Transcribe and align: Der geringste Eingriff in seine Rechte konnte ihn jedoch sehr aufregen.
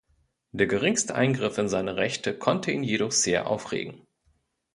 Der 0.51 0.65
geringste 0.65 1.13
Eingriff 1.13 1.59
in 1.59 1.69
seine 1.69 1.95
Rechte 1.95 2.35
konnte 2.35 2.71
ihn 2.71 2.81
jedoch 2.81 3.11
sehr 3.11 3.45
aufregen. 3.45 4.07